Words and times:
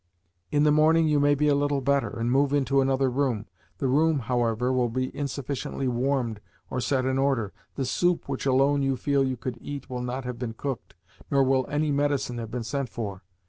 In 0.51 0.63
the 0.63 0.71
morning 0.71 1.07
you 1.07 1.19
maybe 1.19 1.47
a 1.47 1.53
little 1.53 1.79
better, 1.79 2.09
and 2.09 2.31
move 2.31 2.53
into 2.53 2.81
another 2.81 3.07
room. 3.07 3.45
The 3.77 3.85
room, 3.87 4.17
however, 4.17 4.73
will 4.73 4.89
be 4.89 5.15
insufficiently 5.15 5.87
warmed 5.87 6.39
or 6.71 6.81
set 6.81 7.05
in 7.05 7.19
order; 7.19 7.53
the 7.75 7.85
soup 7.85 8.27
which 8.27 8.47
alone 8.47 8.81
you 8.81 8.97
feel 8.97 9.23
you 9.23 9.37
could 9.37 9.59
eat 9.61 9.91
will 9.91 10.01
not 10.01 10.23
have 10.25 10.39
been 10.39 10.53
cooked; 10.55 10.95
nor 11.29 11.43
will 11.43 11.67
any 11.69 11.91
medicine 11.91 12.39
have 12.39 12.49
been 12.49 12.63
sent 12.63 12.89
for. 12.89 13.21